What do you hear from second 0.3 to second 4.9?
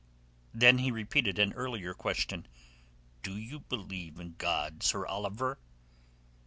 Then he repeated an earlier question. "Do you believe in God,